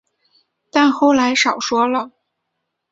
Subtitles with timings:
[0.71, 2.09] 但后来少说了